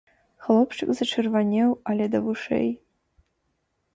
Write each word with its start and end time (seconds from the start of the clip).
Хлопчык 0.45 0.89
зачырванеў 0.99 1.69
але 1.93 2.05
да 2.15 2.21
вушэй. 2.27 2.67